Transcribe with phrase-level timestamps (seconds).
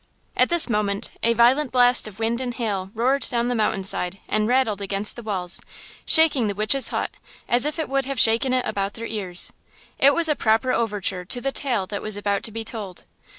[0.35, 4.17] At this moment a violent blast of wind and hail roared down the mountain side
[4.27, 5.61] and rattled against the walls,
[6.07, 7.11] shaking the witch's hut,
[7.47, 9.53] as if it would have shaken it about their ears.
[9.99, 13.03] It was a proper overture to the tale that was about to be told.